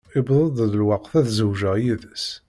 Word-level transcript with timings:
Iwweḍ-d 0.17 0.57
lweqt 0.73 1.13
ad 1.19 1.27
zewǧeɣ 1.37 1.75
yid-s. 1.83 2.25